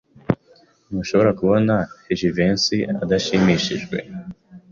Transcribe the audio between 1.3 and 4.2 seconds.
kubona Jivency adashimishijwe?